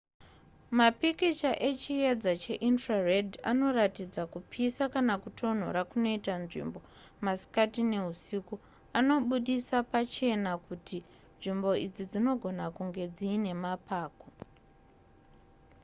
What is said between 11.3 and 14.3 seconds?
nzvimbo idzi dzinogona kunge dziine mapako